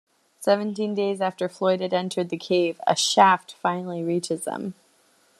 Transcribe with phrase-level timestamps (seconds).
[0.39, 4.73] Seventeen days after Floyd had entered the cave, a shaft finally reaches him.